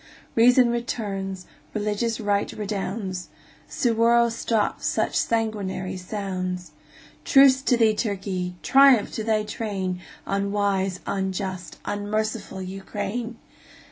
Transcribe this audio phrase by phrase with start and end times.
[0.33, 1.45] Reason returns,
[1.75, 3.29] religious right redounds,
[3.69, 6.71] Suwarrow stops such sanguinary sounds.
[7.23, 8.55] Truce to thee, Turkey!
[8.63, 13.37] Triumph to thy train, Unwise, unjust, unmerciful Ukraine!